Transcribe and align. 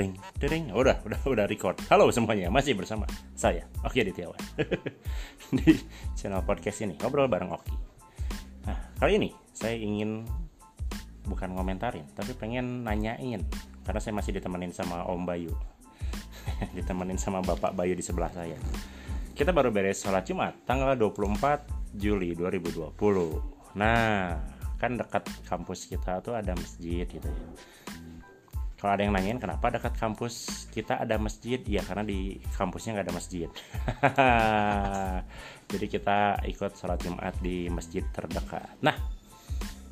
Deng, 0.00 0.16
deng, 0.40 0.72
udah, 0.72 1.04
udah, 1.04 1.20
udah 1.28 1.44
record. 1.44 1.76
Halo 1.92 2.08
semuanya, 2.08 2.48
masih 2.48 2.72
bersama 2.72 3.04
saya, 3.36 3.68
Oki 3.84 4.00
Adityawan 4.00 4.40
di 5.60 5.76
channel 6.16 6.40
podcast 6.40 6.80
ini 6.88 6.96
ngobrol 6.96 7.28
bareng 7.28 7.52
Oki. 7.52 7.76
Nah, 8.64 8.96
kali 8.96 9.20
ini 9.20 9.28
saya 9.52 9.76
ingin 9.76 10.24
bukan 11.28 11.52
ngomentarin, 11.52 12.08
tapi 12.16 12.32
pengen 12.32 12.80
nanyain 12.80 13.44
karena 13.84 14.00
saya 14.00 14.16
masih 14.16 14.40
ditemenin 14.40 14.72
sama 14.72 15.04
Om 15.04 15.28
Bayu, 15.28 15.52
ditemenin 16.80 17.20
sama 17.20 17.44
Bapak 17.44 17.76
Bayu 17.76 17.92
di 17.92 18.00
sebelah 18.00 18.32
saya. 18.32 18.56
Kita 19.36 19.52
baru 19.52 19.68
beres 19.68 20.00
sholat 20.00 20.24
Jumat 20.24 20.64
tanggal 20.64 20.96
24 20.96 22.00
Juli 22.00 22.32
2020. 22.32 22.96
Nah, 23.76 24.40
kan 24.80 24.96
dekat 24.96 25.28
kampus 25.44 25.92
kita 25.92 26.24
tuh 26.24 26.32
ada 26.32 26.56
masjid 26.56 27.04
gitu 27.04 27.28
ya 27.28 27.48
kalau 28.80 28.96
ada 28.96 29.04
yang 29.04 29.12
nanyain 29.12 29.36
kenapa 29.36 29.68
dekat 29.68 29.92
kampus 30.00 30.64
kita 30.72 30.96
ada 31.04 31.20
masjid? 31.20 31.60
Ya 31.68 31.84
karena 31.84 32.00
di 32.00 32.40
kampusnya 32.56 32.96
nggak 32.96 33.06
ada 33.12 33.14
masjid. 33.14 33.48
Jadi 35.76 35.86
kita 35.86 36.40
ikut 36.48 36.72
sholat 36.80 36.96
jumat 37.04 37.36
di 37.44 37.68
masjid 37.68 38.00
terdekat. 38.08 38.80
Nah 38.80 38.96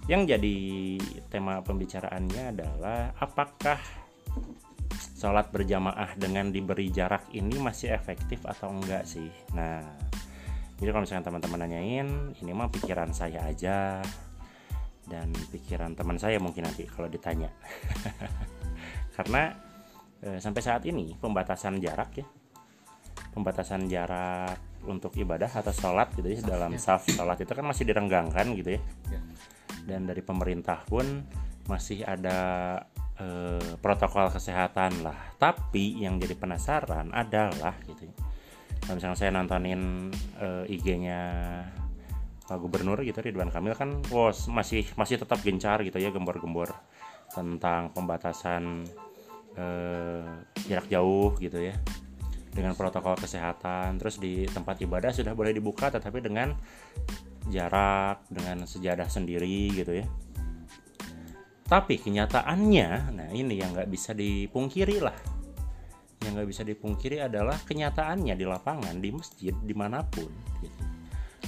yang 0.08 0.24
jadi 0.24 0.96
tema 1.28 1.60
pembicaraannya 1.60 2.56
adalah 2.56 3.12
apakah 3.20 3.76
sholat 5.20 5.52
berjamaah 5.52 6.16
dengan 6.16 6.48
diberi 6.48 6.88
jarak 6.88 7.28
ini 7.36 7.60
masih 7.60 7.92
efektif 7.92 8.40
atau 8.48 8.72
enggak 8.72 9.04
sih? 9.04 9.28
Nah 9.52 9.84
jadi 10.80 10.96
kalau 10.96 11.04
misalnya 11.04 11.28
teman-teman 11.28 11.60
nanyain 11.60 12.08
ini 12.40 12.50
mah 12.56 12.72
pikiran 12.72 13.12
saya 13.12 13.44
aja 13.52 14.00
dan 15.08 15.32
pikiran 15.32 15.96
teman 15.96 16.20
saya 16.20 16.36
mungkin 16.38 16.68
nanti 16.68 16.84
kalau 16.84 17.08
ditanya. 17.08 17.48
Karena 19.16 19.50
e, 20.22 20.38
sampai 20.38 20.62
saat 20.62 20.84
ini 20.84 21.16
pembatasan 21.16 21.80
jarak 21.80 22.20
ya. 22.20 22.26
Pembatasan 23.32 23.88
jarak 23.88 24.84
untuk 24.86 25.16
ibadah 25.18 25.50
atau 25.50 25.74
sholat 25.74 26.14
gitu 26.14 26.28
ya 26.30 26.38
dalam 26.44 26.78
saf 26.78 27.08
sholat 27.08 27.40
itu 27.42 27.50
kan 27.50 27.66
masih 27.66 27.88
direnggangkan 27.88 28.46
gitu 28.54 28.78
ya. 28.78 28.80
ya. 29.10 29.20
Dan 29.88 30.06
dari 30.06 30.20
pemerintah 30.20 30.84
pun 30.86 31.24
masih 31.66 32.04
ada 32.04 32.38
e, 33.16 33.26
protokol 33.80 34.28
kesehatan 34.30 35.02
lah. 35.02 35.34
Tapi 35.40 36.04
yang 36.04 36.20
jadi 36.20 36.36
penasaran 36.36 37.10
adalah 37.10 37.74
gitu 37.88 38.06
ya. 38.06 38.14
Kalau 38.84 38.94
misalnya 38.96 39.18
saya 39.18 39.30
nontonin 39.34 40.12
e, 40.38 40.48
IG-nya 40.70 41.20
Pak 41.76 41.87
Gubernur 42.56 43.04
gitu 43.04 43.20
Ridwan 43.20 43.52
Kamil 43.52 43.76
kan 43.76 44.00
was 44.08 44.48
masih 44.48 44.88
masih 44.96 45.20
tetap 45.20 45.42
gencar 45.44 45.84
gitu 45.84 46.00
ya 46.00 46.08
gembor-gembor 46.08 46.72
tentang 47.28 47.92
pembatasan 47.92 48.88
eh, 49.52 50.24
jarak 50.64 50.88
jauh 50.88 51.36
gitu 51.36 51.60
ya 51.60 51.76
dengan 52.58 52.72
protokol 52.72 53.14
kesehatan. 53.20 54.00
Terus 54.00 54.16
di 54.16 54.48
tempat 54.48 54.80
ibadah 54.80 55.12
sudah 55.12 55.36
boleh 55.36 55.52
dibuka 55.52 55.92
tetapi 55.92 56.24
dengan 56.24 56.56
jarak 57.52 58.24
dengan 58.32 58.64
sejadah 58.64 59.06
sendiri 59.06 59.72
gitu 59.76 59.92
ya. 60.00 60.06
Tapi 61.68 62.00
kenyataannya 62.00 63.12
nah 63.12 63.28
ini 63.28 63.60
yang 63.60 63.76
nggak 63.76 63.92
bisa 63.92 64.16
dipungkiri 64.16 65.04
lah. 65.04 65.16
Yang 66.24 66.32
nggak 66.32 66.48
bisa 66.48 66.62
dipungkiri 66.64 67.20
adalah 67.20 67.60
kenyataannya 67.60 68.34
di 68.34 68.46
lapangan 68.48 68.96
di 68.98 69.12
masjid 69.12 69.52
di 69.52 69.74
mana 69.76 70.00
pun 70.02 70.32
gitu. 70.64 70.87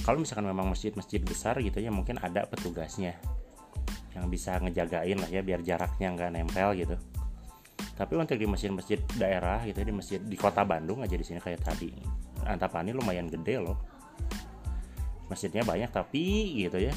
Kalau 0.01 0.17
misalkan 0.21 0.45
memang 0.49 0.69
masjid-masjid 0.69 1.21
besar 1.21 1.57
gitu 1.61 1.77
ya 1.77 1.93
mungkin 1.93 2.17
ada 2.17 2.45
petugasnya 2.49 3.17
yang 4.11 4.27
bisa 4.27 4.59
ngejagain 4.59 5.17
lah 5.17 5.29
ya 5.31 5.41
biar 5.41 5.63
jaraknya 5.63 6.11
nggak 6.11 6.29
nempel 6.35 6.75
gitu. 6.75 6.95
Tapi 7.95 8.13
untuk 8.17 8.35
di 8.35 8.49
masjid-masjid 8.49 8.99
daerah 9.15 9.61
gitu 9.63 9.77
di 9.85 9.93
masjid 9.93 10.19
di 10.19 10.33
kota 10.33 10.65
Bandung 10.65 11.05
aja 11.05 11.13
di 11.13 11.21
sini 11.21 11.37
kayak 11.37 11.61
tadi. 11.61 11.93
Antapani 12.43 12.91
lumayan 12.91 13.29
gede 13.29 13.61
loh. 13.61 13.77
Masjidnya 15.29 15.63
banyak 15.63 15.93
tapi 15.93 16.57
gitu 16.65 16.81
ya. 16.81 16.93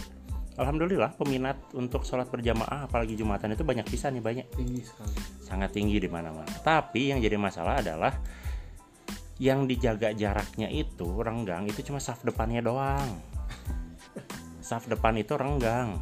Alhamdulillah 0.54 1.19
peminat 1.19 1.59
untuk 1.75 2.06
sholat 2.06 2.31
berjamaah 2.31 2.87
apalagi 2.87 3.19
jumatan 3.19 3.53
itu 3.53 3.66
banyak 3.66 3.87
bisa 3.91 4.09
nih 4.10 4.22
banyak. 4.22 4.47
Tinggi 4.54 4.82
sekali. 4.87 5.19
Sangat 5.44 5.75
tinggi 5.75 6.00
di 6.00 6.09
mana-mana. 6.09 6.50
Tapi 6.62 7.10
yang 7.14 7.20
jadi 7.20 7.37
masalah 7.37 7.82
adalah 7.82 8.14
yang 9.42 9.66
dijaga 9.66 10.14
jaraknya 10.14 10.70
itu 10.70 11.18
renggang 11.18 11.66
itu 11.66 11.82
cuma 11.90 11.98
saf 11.98 12.22
depannya 12.22 12.62
doang. 12.62 13.18
Saf 14.64 14.88
depan 14.88 15.12
itu 15.20 15.36
renggang. 15.36 16.00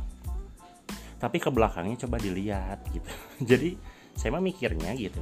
Tapi 1.18 1.38
ke 1.42 1.50
belakangnya 1.50 2.06
coba 2.06 2.20
dilihat 2.22 2.78
gitu. 2.94 3.10
Jadi 3.50 3.74
saya 4.14 4.38
mah 4.38 4.44
mikirnya 4.44 4.94
gitu. 4.94 5.18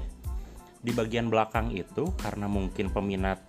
Di 0.80 0.92
bagian 0.92 1.32
belakang 1.32 1.72
itu 1.72 2.08
karena 2.20 2.48
mungkin 2.50 2.92
peminat 2.92 3.40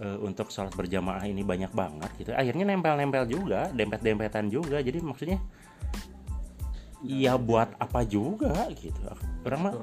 e, 0.00 0.20
untuk 0.20 0.52
sholat 0.52 0.72
berjamaah 0.76 1.24
ini 1.24 1.44
banyak 1.44 1.72
banget 1.72 2.10
gitu. 2.20 2.30
Akhirnya 2.36 2.68
nempel-nempel 2.68 3.24
juga 3.24 3.72
dempet-dempetan 3.72 4.52
juga. 4.52 4.84
Jadi 4.84 5.00
maksudnya 5.00 5.40
iya 7.00 7.40
buat 7.40 7.72
apa 7.80 8.04
juga 8.04 8.68
gitu. 8.76 9.00
Orang 9.48 9.60
mah 9.64 9.74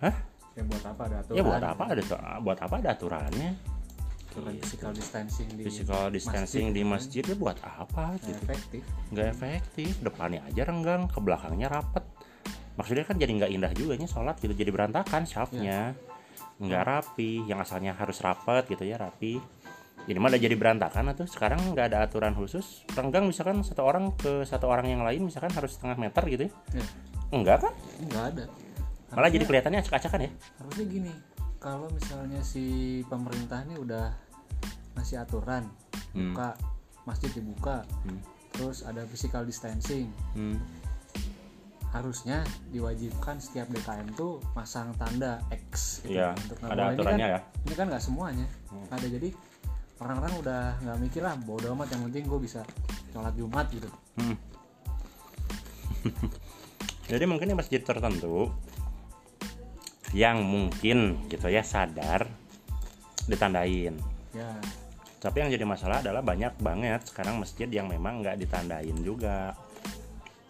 hah 0.00 0.16
ya 0.58 0.64
buat 0.66 0.84
apa 0.90 1.02
ada 1.06 1.16
aturan 1.22 1.38
ya 1.38 1.42
buat 1.46 1.62
apa 1.62 1.82
ada 1.86 2.02
buat 2.42 2.58
apa 2.58 2.74
ada 2.82 2.90
aturannya? 2.98 3.50
Aturan 4.28 4.52
gitu. 4.54 4.62
physical 4.66 4.90
distancing 4.92 5.48
di 5.54 5.62
physical 5.64 6.04
distancing 6.10 6.66
masjid, 6.68 6.76
di 6.76 6.82
masjid 6.82 7.22
ya 7.22 7.36
buat 7.38 7.58
apa 7.62 8.04
gitu? 8.18 8.26
nggak 8.26 8.42
efektif. 8.42 8.82
Nggak 9.14 9.28
efektif 9.30 9.92
depannya 10.02 10.40
aja 10.50 10.62
renggang 10.66 11.02
ke 11.06 11.18
belakangnya 11.22 11.68
rapet. 11.70 12.04
Maksudnya 12.74 13.04
kan 13.06 13.16
jadi 13.18 13.32
nggak 13.34 13.50
indah 13.54 13.72
juga 13.74 13.94
nya 13.98 14.08
sholat 14.10 14.36
gitu 14.42 14.54
jadi 14.54 14.70
berantakan 14.74 15.22
syafnya. 15.24 15.94
Yeah. 15.94 16.16
nggak 16.58 16.84
rapi 16.90 17.46
yang 17.46 17.62
asalnya 17.62 17.94
harus 17.94 18.18
rapet 18.18 18.66
gitu 18.66 18.82
ya 18.82 18.98
rapi. 18.98 19.38
Ini 20.10 20.18
mah 20.18 20.32
udah 20.32 20.40
jadi 20.42 20.56
berantakan 20.58 21.14
atau 21.14 21.22
sekarang 21.28 21.60
nggak 21.70 21.94
ada 21.94 22.02
aturan 22.02 22.34
khusus 22.34 22.82
renggang 22.98 23.30
misalkan 23.30 23.62
satu 23.62 23.86
orang 23.86 24.10
ke 24.18 24.42
satu 24.42 24.66
orang 24.66 24.90
yang 24.90 25.06
lain 25.06 25.22
misalkan 25.22 25.54
harus 25.54 25.78
setengah 25.78 25.94
meter 25.94 26.22
gitu 26.26 26.42
ya? 26.50 26.52
Yeah. 26.82 26.88
enggak 27.30 27.58
kan? 27.62 27.74
Enggak 28.02 28.24
ada 28.34 28.44
malah 29.12 29.28
harusnya, 29.28 29.34
jadi 29.40 29.44
kelihatannya 29.48 29.80
acak-acakan 29.84 30.20
ya 30.26 30.30
harusnya 30.60 30.86
gini 30.88 31.12
kalau 31.58 31.88
misalnya 31.90 32.40
si 32.44 33.00
pemerintah 33.10 33.66
ini 33.66 33.74
udah 33.80 34.14
ngasih 34.98 35.22
aturan 35.22 35.66
hmm. 36.14 36.34
buka 36.34 36.54
masjid 37.08 37.30
dibuka 37.32 37.86
hmm. 38.04 38.20
terus 38.54 38.84
ada 38.84 39.02
physical 39.08 39.42
distancing 39.46 40.10
hmm 40.36 40.58
harusnya 41.88 42.44
diwajibkan 42.68 43.40
setiap 43.40 43.64
DKM 43.72 44.12
tuh 44.12 44.44
masang 44.52 44.92
tanda 45.00 45.40
X 45.72 46.04
gitu 46.04 46.20
ya, 46.20 46.36
untuk 46.36 46.60
ada 46.68 46.92
aturannya 46.92 47.16
ini 47.16 47.32
kan, 47.32 47.32
ya 47.32 47.40
ini 47.64 47.74
kan 47.74 47.86
nggak 47.88 48.04
semuanya 48.04 48.46
hmm. 48.68 48.92
ada 48.92 49.06
jadi 49.08 49.28
orang-orang 50.04 50.32
udah 50.36 50.62
nggak 50.84 50.98
mikir 51.00 51.22
lah 51.24 51.34
bodo 51.40 51.72
amat 51.72 51.96
yang 51.96 52.04
penting 52.12 52.28
gue 52.28 52.40
bisa 52.44 52.60
sholat 53.08 53.32
Jumat 53.32 53.66
gitu 53.72 53.88
hmm. 54.20 54.36
jadi 57.10 57.24
mungkin 57.24 57.48
di 57.48 57.56
masjid 57.56 57.80
tertentu 57.80 58.52
yang 60.18 60.42
mungkin 60.42 61.30
gitu 61.30 61.46
ya 61.46 61.62
sadar 61.62 62.26
ditandain. 63.30 63.94
Ya. 64.34 64.50
Tapi 65.22 65.46
yang 65.46 65.50
jadi 65.54 65.62
masalah 65.62 66.02
adalah 66.02 66.26
banyak 66.26 66.58
banget 66.58 67.06
sekarang 67.06 67.38
masjid 67.38 67.70
yang 67.70 67.86
memang 67.86 68.26
nggak 68.26 68.34
ditandain 68.42 68.98
juga. 69.06 69.54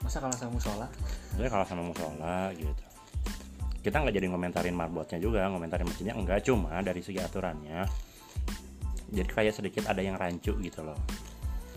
Masa 0.01 0.25
kalah 0.25 0.37
sama 0.41 0.57
musola? 0.57 0.87
Sebenarnya 1.29 1.53
kalah 1.53 1.69
sama 1.69 1.83
musola 1.85 2.49
gitu. 2.57 2.85
Kita 3.85 4.01
nggak 4.01 4.15
jadi 4.17 4.27
ngomentarin 4.33 4.73
marbotnya 4.73 5.21
juga 5.21 5.45
ngomentarin 5.53 5.85
mesinnya 5.85 6.17
enggak 6.17 6.49
cuma 6.49 6.81
dari 6.81 7.05
segi 7.05 7.21
aturannya. 7.21 7.85
Jadi 9.13 9.31
kayak 9.33 9.53
sedikit 9.53 9.85
ada 9.89 10.01
yang 10.01 10.17
rancu 10.17 10.57
gitu 10.65 10.81
loh. 10.81 10.97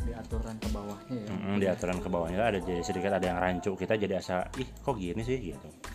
Di 0.04 0.16
aturan 0.16 0.56
ke 0.60 0.68
bawahnya 0.72 1.16
ya. 1.16 1.32
Mm-hmm, 1.32 1.56
di 1.60 1.68
aturan 1.68 1.98
ke 2.00 2.08
bawahnya 2.08 2.40
ada 2.40 2.60
jadi 2.60 2.84
sedikit 2.84 3.12
ada 3.12 3.26
yang 3.28 3.40
rancu. 3.40 3.76
Kita 3.76 4.00
jadi 4.00 4.20
asa 4.20 4.48
ih 4.60 4.68
kok 4.80 4.96
gini 4.96 5.24
sih? 5.24 5.40
gitu 5.52 5.92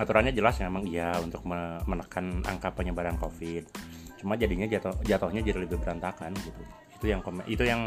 aturannya 0.00 0.32
jelas 0.32 0.56
memang 0.64 0.88
iya 0.88 1.12
untuk 1.20 1.44
menekan 1.84 2.40
angka 2.48 2.72
penyebaran 2.72 3.20
covid 3.20 3.68
cuma 4.16 4.40
jadinya 4.40 4.64
jatuh 4.64 4.96
jatuhnya 5.04 5.44
jadi 5.44 5.60
lebih 5.60 5.76
berantakan 5.76 6.32
gitu 6.40 6.62
itu 6.96 7.06
yang 7.08 7.20
itu 7.44 7.64
yang 7.64 7.82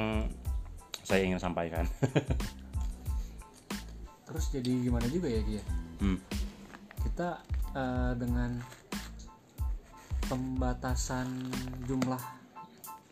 saya 1.02 1.26
ingin 1.26 1.42
sampaikan 1.42 1.90
terus 4.30 4.46
jadi 4.50 4.72
gimana 4.82 5.06
juga 5.10 5.30
ya 5.30 5.42
dia 5.42 5.62
hmm. 6.02 6.20
kita 7.10 7.42
uh, 7.74 8.14
dengan 8.18 8.58
pembatasan 10.26 11.30
jumlah 11.86 12.22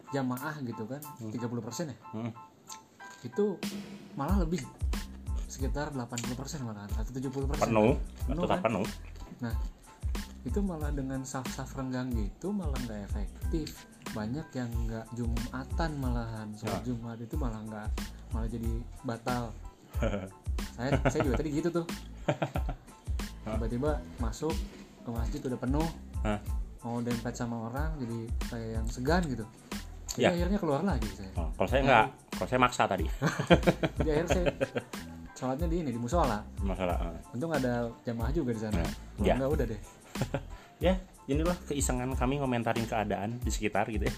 jamaah 0.09 0.55
gitu 0.65 0.83
kan 0.85 1.01
hmm. 1.21 1.29
30% 1.29 1.93
ya 1.93 1.97
hmm. 2.17 2.31
itu 3.25 3.45
malah 4.17 4.41
lebih 4.41 4.65
sekitar 5.61 5.93
80% 5.93 6.65
malah 6.65 6.89
atau 6.89 7.13
70% 7.13 7.53
penuh, 7.53 7.93
penuh 8.25 8.43
tetap 8.49 8.57
kan? 8.57 8.65
penuh. 8.65 8.85
Nah 9.45 9.53
itu 10.41 10.57
malah 10.65 10.89
dengan 10.89 11.21
saf-saf 11.21 11.77
renggang 11.77 12.09
gitu 12.17 12.49
malah 12.49 12.73
nggak 12.89 13.05
efektif. 13.13 13.85
Banyak 14.17 14.49
yang 14.57 14.73
nggak 14.89 15.05
jumatan 15.13 15.91
malahan 16.01 16.49
soal 16.57 16.81
ya. 16.81 16.89
jumat 16.89 17.21
itu 17.21 17.37
malah 17.37 17.61
nggak 17.61 17.87
malah 18.33 18.49
jadi 18.49 18.73
batal. 19.05 19.53
Saya 20.81 20.97
saya 21.13 21.21
juga 21.21 21.37
tadi 21.37 21.53
gitu 21.53 21.69
tuh. 21.69 21.85
Tiba-tiba 23.45 24.01
masuk 24.17 24.55
ke 25.05 25.09
masjid 25.13 25.37
udah 25.45 25.59
penuh. 25.61 25.87
Hah? 26.25 26.41
mau 26.81 26.97
dempet 26.97 27.37
sama 27.37 27.69
orang 27.69 27.93
jadi 28.01 28.19
kayak 28.49 28.69
yang 28.81 28.87
segan 28.89 29.21
gitu. 29.29 29.45
Jadi 30.17 30.25
Ya. 30.25 30.33
akhirnya 30.33 30.57
keluar 30.57 30.81
lagi 30.81 31.05
saya. 31.13 31.29
Oh, 31.37 31.53
kalau 31.53 31.69
saya 31.69 31.81
nggak 31.85 32.05
kalau 32.33 32.47
saya 32.49 32.59
maksa 32.59 32.83
tadi. 32.89 33.05
Jadi 34.01 34.09
akhirnya 34.09 34.29
saya 34.33 34.45
sholatnya 35.41 35.65
di 35.65 35.81
ini 35.81 35.89
di 35.89 35.97
musola. 35.97 36.37
Masalah 36.61 37.01
eh. 37.01 37.33
untung 37.33 37.49
ada 37.49 37.89
jamaah 38.05 38.29
juga 38.29 38.53
di 38.53 38.61
sana. 38.61 38.77
Kalau 38.77 39.25
ya. 39.25 39.33
enggak 39.41 39.49
udah 39.49 39.65
deh. 39.65 39.81
Ya 40.81 40.97
inilah 41.29 41.53
keisengan 41.69 42.09
kami 42.17 42.41
ngomentarin 42.41 42.89
keadaan 42.89 43.37
di 43.37 43.53
sekitar 43.53 43.85
gitu 43.93 44.09
ya. 44.09 44.15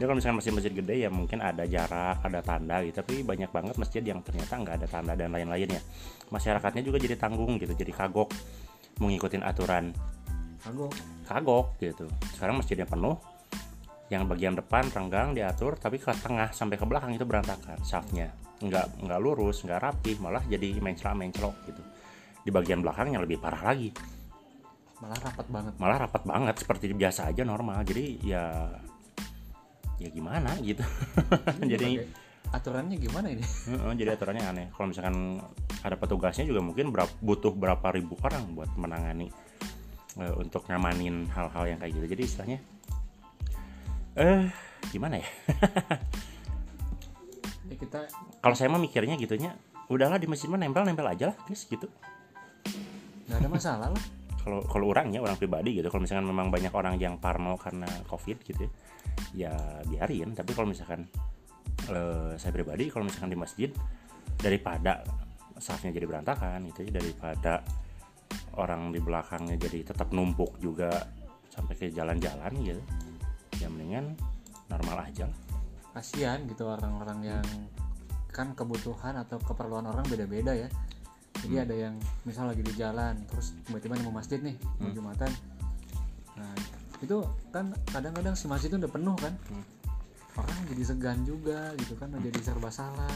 Jadi 0.00 0.04
kalau 0.08 0.16
misalkan 0.16 0.40
masjid-masjid 0.40 0.72
gede 0.72 1.04
ya 1.04 1.12
mungkin 1.12 1.44
ada 1.44 1.68
jarak 1.68 2.24
ada 2.24 2.40
tanda 2.40 2.80
gitu. 2.80 3.04
Tapi 3.04 3.20
banyak 3.20 3.52
banget 3.52 3.76
masjid 3.76 4.00
yang 4.00 4.24
ternyata 4.24 4.56
nggak 4.56 4.80
ada 4.80 4.88
tanda 4.88 5.12
dan 5.12 5.36
lain-lainnya. 5.36 5.84
Masyarakatnya 6.32 6.80
juga 6.80 6.96
jadi 6.96 7.20
tanggung 7.20 7.60
gitu 7.60 7.76
jadi 7.76 7.92
kagok 7.92 8.32
mau 9.04 9.12
ngikutin 9.12 9.44
aturan. 9.44 9.92
Kagok. 10.64 10.96
Kagok 11.28 11.66
gitu. 11.76 12.08
Sekarang 12.32 12.56
masjidnya 12.56 12.88
penuh. 12.88 13.20
Yang 14.08 14.32
bagian 14.32 14.56
depan 14.56 14.88
renggang 14.96 15.36
diatur 15.36 15.76
tapi 15.76 16.00
ke 16.00 16.08
tengah 16.24 16.56
sampai 16.56 16.80
ke 16.80 16.88
belakang 16.88 17.12
itu 17.12 17.28
berantakan 17.28 17.76
safnya 17.84 18.32
nggak 18.62 19.02
nggak 19.02 19.18
lurus 19.18 19.66
nggak 19.66 19.80
rapi 19.82 20.14
malah 20.22 20.42
jadi 20.46 20.78
menclok 20.78 21.14
menclok 21.18 21.56
gitu. 21.66 21.82
Di 22.42 22.50
bagian 22.50 22.82
belakangnya 22.82 23.18
lebih 23.22 23.42
parah 23.42 23.74
lagi. 23.74 23.90
Malah 25.02 25.18
rapat 25.18 25.46
banget. 25.50 25.72
Malah 25.82 25.96
rapat 26.06 26.22
banget 26.22 26.54
seperti 26.62 26.94
biasa 26.94 27.34
aja 27.34 27.42
normal. 27.42 27.82
Jadi 27.82 28.22
ya 28.22 28.70
ya 29.98 30.08
gimana 30.10 30.54
gitu. 30.62 30.82
Ini 31.62 31.66
jadi 31.66 31.90
aturannya 32.52 32.96
gimana 32.98 33.32
ini? 33.32 33.40
Jadi 34.00 34.10
aturannya 34.12 34.44
aneh. 34.44 34.66
Kalau 34.74 34.92
misalkan 34.92 35.40
ada 35.80 35.96
petugasnya 35.96 36.44
juga 36.44 36.60
mungkin 36.60 36.92
berap- 36.92 37.16
butuh 37.22 37.54
berapa 37.54 37.94
ribu 37.94 38.18
orang 38.20 38.52
buat 38.52 38.68
menangani 38.76 39.32
eh, 40.20 40.34
untuk 40.36 40.66
ngamanin 40.68 41.30
hal-hal 41.32 41.64
yang 41.64 41.78
kayak 41.80 41.96
gitu. 41.96 42.06
Jadi 42.12 42.22
istilahnya 42.26 42.58
eh 44.12 44.44
gimana 44.92 45.16
ya 45.16 45.28
kita 47.82 48.06
kalau 48.38 48.54
saya 48.54 48.70
mah 48.70 48.78
mikirnya 48.78 49.18
gitunya 49.18 49.58
udahlah 49.90 50.16
di 50.16 50.30
masjid 50.30 50.46
mah 50.46 50.62
nempel-nempel 50.62 51.04
aja 51.04 51.34
lah 51.34 51.36
guys 51.44 51.66
gitu. 51.66 51.90
Nggak 53.26 53.38
ada 53.42 53.48
masalah 53.50 53.88
lah. 53.90 54.04
Kalau 54.42 54.62
kalau 54.66 54.90
orangnya 54.90 55.18
orang 55.22 55.34
pribadi 55.38 55.78
gitu. 55.78 55.90
Kalau 55.90 56.02
misalkan 56.06 56.26
memang 56.26 56.48
banyak 56.48 56.72
orang 56.72 56.94
yang 56.96 57.18
parno 57.18 57.58
karena 57.58 57.86
covid 58.06 58.38
gitu 58.46 58.66
ya, 59.34 59.50
ya 59.50 59.54
biarin. 59.86 60.32
Tapi 60.32 60.50
kalau 60.54 60.70
misalkan 60.70 61.06
eh, 61.90 62.32
saya 62.38 62.52
pribadi 62.54 62.88
kalau 62.88 63.06
misalkan 63.06 63.30
di 63.34 63.38
masjid 63.38 63.70
daripada 64.38 65.02
safnya 65.58 65.94
jadi 65.94 66.06
berantakan 66.08 66.66
gitu 66.74 66.88
ya 66.88 66.98
daripada 66.98 67.62
orang 68.58 68.90
di 68.90 68.98
belakangnya 68.98 69.56
jadi 69.60 69.94
tetap 69.94 70.10
numpuk 70.10 70.58
juga 70.58 70.90
sampai 71.52 71.74
ke 71.76 71.86
jalan-jalan 71.92 72.52
gitu 72.64 72.82
ya 73.60 73.68
mendingan 73.68 74.16
normal 74.72 75.06
aja 75.06 75.28
lah. 75.28 75.41
Kasihan 75.92 76.40
gitu 76.48 76.66
orang-orang 76.66 77.36
yang 77.36 77.46
kan 78.32 78.56
kebutuhan 78.56 79.12
atau 79.20 79.36
keperluan 79.38 79.84
orang 79.84 80.08
beda-beda 80.08 80.56
ya. 80.56 80.68
Jadi 81.42 81.54
Hmm. 81.58 81.64
ada 81.68 81.74
yang 81.74 81.94
misal 82.24 82.48
lagi 82.48 82.64
di 82.64 82.72
jalan 82.72 83.16
terus 83.28 83.52
tiba-tiba 83.68 84.00
mau 84.04 84.14
masjid 84.16 84.40
nih 84.40 84.56
mau 84.80 84.88
Hmm. 84.88 84.96
jumatan. 84.96 85.30
Nah 86.40 86.54
itu 87.02 87.16
kan 87.52 87.76
kadang-kadang 87.92 88.32
si 88.32 88.48
masjid 88.48 88.72
itu 88.72 88.78
udah 88.80 88.92
penuh 88.92 89.16
kan. 89.20 89.34
Hmm. 89.52 89.64
orang 90.32 90.64
jadi 90.64 90.80
segan 90.88 91.28
juga 91.28 91.76
gitu 91.76 91.92
kan 92.00 92.08
udah 92.08 92.24
jadi 92.24 92.40
serba 92.40 92.72
salah. 92.72 93.12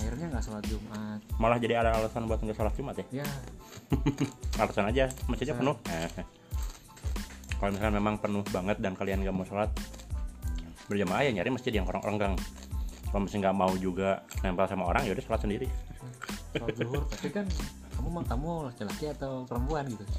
Akhirnya 0.00 0.32
nggak 0.32 0.40
sholat 0.40 0.64
jumat. 0.64 1.20
Malah 1.36 1.60
jadi 1.60 1.84
ada 1.84 1.92
alasan 1.92 2.24
buat 2.24 2.40
nggak 2.40 2.56
sholat 2.56 2.72
jumat 2.72 2.96
ya? 2.96 3.20
Ya. 3.20 3.28
Alasan 4.64 4.88
aja 4.88 5.04
masjidnya 5.28 5.52
penuh. 5.52 5.76
Nah, 5.84 6.08
kalau 7.60 7.70
misalkan 7.76 7.92
memang 7.92 8.16
penuh 8.16 8.44
banget 8.48 8.80
dan 8.80 8.96
kalian 8.96 9.20
nggak 9.20 9.36
mau 9.36 9.44
sholat 9.44 9.68
berjamaah 10.86 11.22
ya 11.26 11.30
nyari 11.34 11.50
masjid 11.50 11.72
yang 11.74 11.86
orang 11.86 12.02
renggang 12.02 12.34
kalau 13.10 13.22
misalnya 13.22 13.50
nggak 13.50 13.58
mau 13.58 13.72
juga 13.78 14.22
nempel 14.42 14.66
sama 14.66 14.84
orang 14.86 15.06
ya 15.06 15.12
udah 15.14 15.24
sholat 15.24 15.40
sendiri. 15.42 15.68
Sholat 16.54 16.74
zuhur 16.78 17.02
tapi 17.10 17.28
kan 17.32 17.46
kamu 17.96 18.22
kamu 18.28 18.50
laki-laki 18.70 19.04
atau 19.10 19.42
perempuan 19.48 19.84
gitu? 19.88 20.04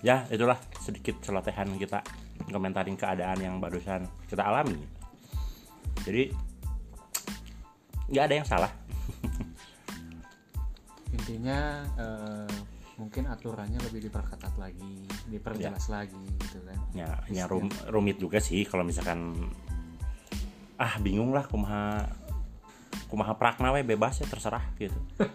Ya 0.00 0.24
itulah 0.32 0.56
sedikit 0.80 1.20
celotehan 1.20 1.76
kita 1.76 2.00
komentarin 2.48 2.96
keadaan 2.96 3.36
yang 3.36 3.54
barusan 3.60 4.08
kita 4.32 4.40
alami. 4.40 4.80
Jadi 6.08 6.32
nggak 8.08 8.24
ada 8.24 8.34
yang 8.40 8.48
salah. 8.48 8.72
Intinya 11.20 11.84
eh, 12.00 12.59
mungkin 13.10 13.26
aturannya 13.26 13.82
lebih 13.90 14.06
diperketat 14.06 14.54
lagi 14.54 15.02
diperjelas 15.26 15.82
Ya. 15.82 15.92
lagi 15.98 16.14
gitu 16.46 16.62
kan. 16.62 16.78
Ya, 16.94 17.10
ya 17.26 17.44
rum- 17.50 17.74
rumit 17.90 18.22
juga 18.22 18.38
sih 18.38 18.62
kalau 18.62 18.86
misalkan 18.86 19.34
ah 20.78 20.94
bingung 21.02 21.34
lah 21.34 21.42
kumaha 21.42 22.06
kumaha 23.10 23.34
prakna 23.34 23.74
we 23.74 23.82
bebas 23.82 24.22
ya 24.22 24.30
terserah 24.30 24.62
gitu. 24.78 24.94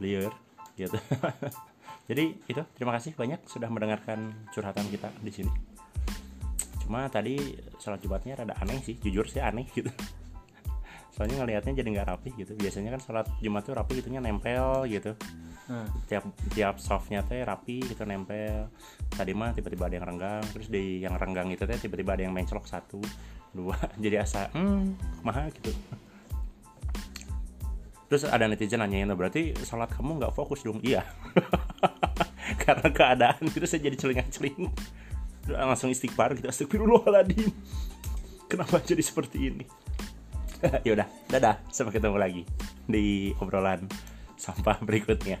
Liar 0.00 0.32
gitu. 0.72 0.96
Jadi 2.08 2.32
itu 2.48 2.64
terima 2.72 2.96
kasih 2.96 3.12
banyak 3.12 3.44
sudah 3.44 3.68
mendengarkan 3.68 4.32
curhatan 4.56 4.88
kita 4.88 5.12
di 5.20 5.28
sini. 5.36 5.52
Cuma 6.80 7.12
tadi 7.12 7.36
sholat 7.76 8.00
jumatnya 8.00 8.40
rada 8.40 8.56
aneh 8.56 8.80
sih 8.80 8.96
jujur 8.96 9.28
sih 9.28 9.44
aneh 9.44 9.68
gitu. 9.76 9.92
Soalnya 11.12 11.44
ngelihatnya 11.44 11.76
jadi 11.76 11.88
nggak 11.92 12.08
rapi 12.08 12.32
gitu. 12.40 12.56
Biasanya 12.56 12.96
kan 12.96 13.04
sholat 13.04 13.28
jumat 13.44 13.68
tuh 13.68 13.76
rapi 13.76 14.00
gitunya 14.00 14.24
nempel 14.24 14.88
gitu 14.88 15.12
Nah, 15.72 15.88
tiap 16.04 16.28
tiap 16.52 16.76
softnya 16.76 17.24
teh 17.24 17.40
rapi 17.40 17.80
gitu 17.80 18.04
nempel. 18.04 18.68
Tadi 19.08 19.32
mah 19.32 19.56
tiba-tiba 19.56 19.88
ada 19.88 19.96
yang 19.96 20.04
renggang 20.04 20.44
terus 20.52 20.68
di 20.68 21.00
yang 21.00 21.16
renggang 21.16 21.48
itu 21.48 21.64
teh 21.64 21.80
tiba-tiba 21.80 22.12
ada 22.12 22.28
yang 22.28 22.36
menclok 22.36 22.68
satu 22.68 23.00
dua 23.56 23.72
jadi 24.04 24.20
asa 24.20 24.52
hmm 24.52 24.92
mahal? 25.24 25.48
gitu. 25.48 25.72
Terus 28.12 28.28
ada 28.28 28.44
netizen 28.44 28.84
nanyain 28.84 29.08
berarti 29.16 29.56
sholat 29.64 29.88
kamu 29.96 30.20
nggak 30.20 30.36
fokus 30.36 30.60
dong? 30.60 30.76
Iya. 30.84 31.08
Karena 32.68 32.92
keadaan 32.92 33.40
itu 33.48 33.64
saya 33.64 33.88
jadi 33.88 33.96
celingan-celing 33.96 34.68
langsung 35.48 35.88
istighfar 35.88 36.36
gitu 36.36 36.52
astagfirullahaladzim. 36.52 37.48
Kenapa 38.44 38.76
jadi 38.84 39.00
seperti 39.00 39.48
ini? 39.48 39.64
Yaudah 40.86 41.08
dadah. 41.32 41.64
Sampai 41.72 41.96
ketemu 41.96 42.20
lagi 42.20 42.42
di 42.84 43.32
obrolan 43.40 43.88
sampah 44.36 44.76
berikutnya 44.84 45.40